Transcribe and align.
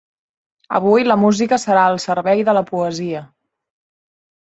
Avui 0.77 1.03
la 1.09 1.17
música 1.23 1.59
serà 1.63 1.83
al 1.89 1.97
servei 2.05 2.41
de 2.47 2.55
la 2.59 2.63
poesia. 2.71 3.21